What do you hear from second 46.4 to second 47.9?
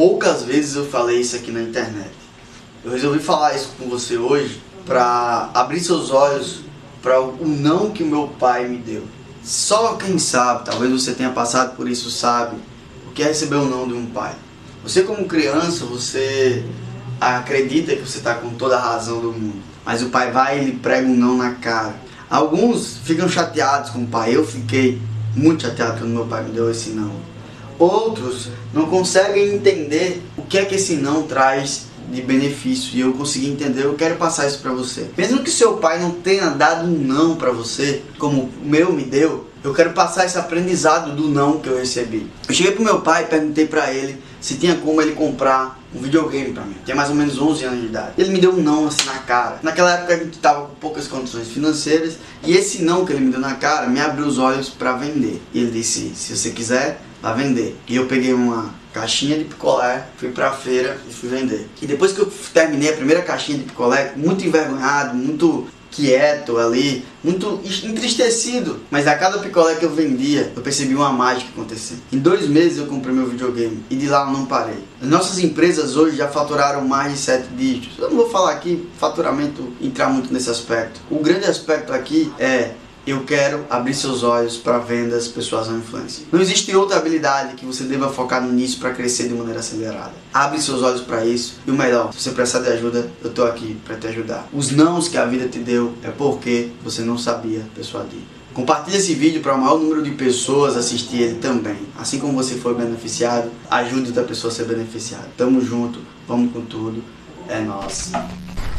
para mim. Tinha mais ou menos 11 anos de